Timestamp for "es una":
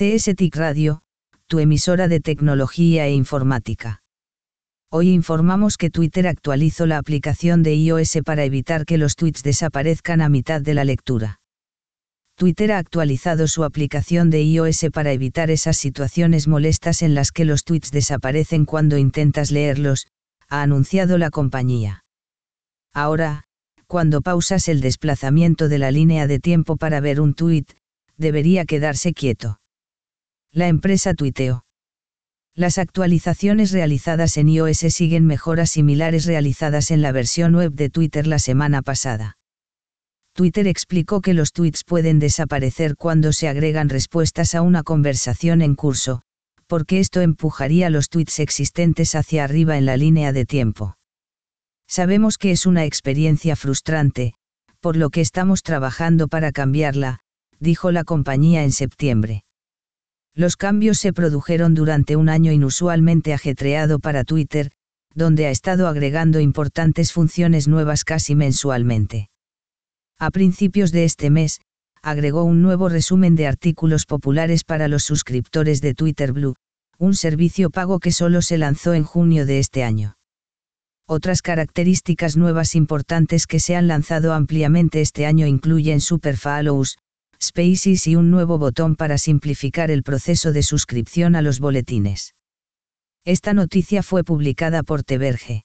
52.50-52.84